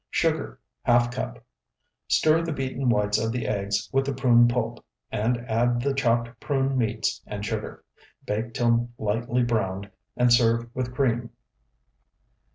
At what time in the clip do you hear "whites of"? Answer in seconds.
2.89-3.31